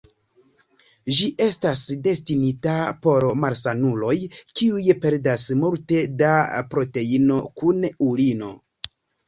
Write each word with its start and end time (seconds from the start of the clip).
Ĝi 1.17 1.27
estas 1.47 1.83
destinita 2.07 2.73
por 3.03 3.27
malsanuloj 3.43 4.17
kiuj 4.39 4.89
perdas 5.05 5.47
multe 5.63 6.03
da 6.25 6.33
proteino 6.75 7.41
kun 7.63 7.89
urino. 8.11 8.55